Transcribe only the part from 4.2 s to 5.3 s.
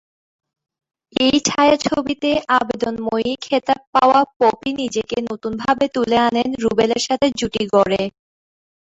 poppy নিজেকে